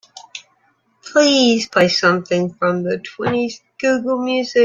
Please 1.03 1.67
play 1.69 1.87
something 1.87 2.55
from 2.55 2.81
the 2.81 2.97
twenties 2.97 3.61
google 3.79 4.17
music 4.19 4.59